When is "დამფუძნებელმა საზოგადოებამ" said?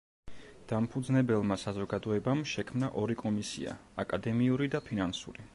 0.71-2.43